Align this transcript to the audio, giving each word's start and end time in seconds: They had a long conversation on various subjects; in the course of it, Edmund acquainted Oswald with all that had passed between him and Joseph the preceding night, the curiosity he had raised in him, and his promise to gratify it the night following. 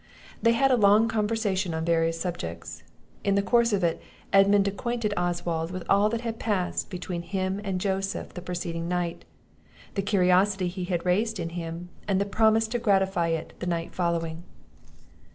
They 0.41 0.53
had 0.53 0.71
a 0.71 0.75
long 0.77 1.07
conversation 1.07 1.75
on 1.75 1.85
various 1.85 2.19
subjects; 2.19 2.81
in 3.23 3.35
the 3.35 3.43
course 3.43 3.71
of 3.71 3.83
it, 3.83 4.01
Edmund 4.33 4.67
acquainted 4.67 5.13
Oswald 5.15 5.69
with 5.69 5.83
all 5.87 6.09
that 6.09 6.21
had 6.21 6.39
passed 6.39 6.89
between 6.89 7.21
him 7.21 7.61
and 7.63 7.79
Joseph 7.79 8.33
the 8.33 8.41
preceding 8.41 8.87
night, 8.87 9.25
the 9.93 10.01
curiosity 10.01 10.69
he 10.69 10.85
had 10.85 11.05
raised 11.05 11.39
in 11.39 11.49
him, 11.49 11.89
and 12.07 12.19
his 12.19 12.31
promise 12.31 12.67
to 12.69 12.79
gratify 12.79 13.27
it 13.27 13.53
the 13.59 13.67
night 13.67 13.93
following. 13.93 14.41